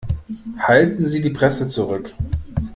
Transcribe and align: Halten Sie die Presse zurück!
Halten 0.57 1.07
Sie 1.07 1.21
die 1.21 1.29
Presse 1.29 1.67
zurück! 1.67 2.11